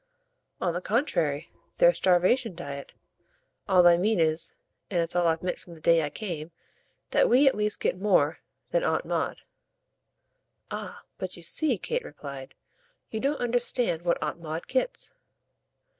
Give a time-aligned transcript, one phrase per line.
[0.59, 2.91] "On the contrary they're starvation diet.
[3.69, 4.55] All I mean is
[4.89, 6.49] and it's all I've meant from the day I came
[7.11, 8.39] that we at least get more
[8.71, 9.41] than Aunt Maud."
[10.71, 12.55] "Ah but you see," Kate replied,
[13.11, 15.13] "you don't understand what Aunt Maud gets."